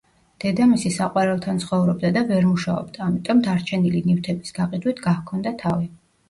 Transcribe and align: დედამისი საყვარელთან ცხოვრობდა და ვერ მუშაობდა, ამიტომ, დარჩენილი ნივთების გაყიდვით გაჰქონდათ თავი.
დედამისი 0.43 0.91
საყვარელთან 0.93 1.59
ცხოვრობდა 1.63 2.11
და 2.15 2.23
ვერ 2.31 2.47
მუშაობდა, 2.53 3.03
ამიტომ, 3.09 3.45
დარჩენილი 3.49 4.03
ნივთების 4.09 4.57
გაყიდვით 4.57 5.05
გაჰქონდათ 5.05 5.59
თავი. 5.67 5.89